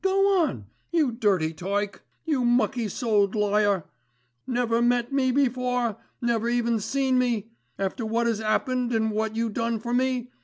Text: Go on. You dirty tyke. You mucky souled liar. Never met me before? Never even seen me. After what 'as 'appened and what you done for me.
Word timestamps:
Go 0.03 0.39
on. 0.41 0.65
You 0.91 1.11
dirty 1.11 1.53
tyke. 1.53 2.01
You 2.25 2.43
mucky 2.43 2.87
souled 2.87 3.35
liar. 3.35 3.83
Never 4.47 4.81
met 4.81 5.13
me 5.13 5.29
before? 5.31 5.97
Never 6.19 6.49
even 6.49 6.79
seen 6.79 7.19
me. 7.19 7.51
After 7.77 8.03
what 8.03 8.25
'as 8.25 8.41
'appened 8.41 8.93
and 8.93 9.11
what 9.11 9.35
you 9.35 9.47
done 9.47 9.79
for 9.79 9.93
me. 9.93 10.31